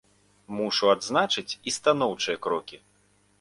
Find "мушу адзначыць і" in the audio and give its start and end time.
0.59-1.75